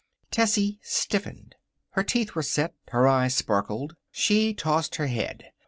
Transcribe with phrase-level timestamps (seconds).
[0.31, 1.53] Tessie stiffened.
[1.91, 3.95] Her teeth were set, her eyes sparkled.
[4.09, 5.51] She tossed her head.